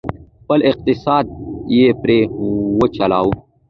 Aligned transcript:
خپل 0.43 0.59
اقتصاد 0.71 1.25
یې 1.75 1.87
پرې 2.01 2.19
وچلوه، 2.79 3.33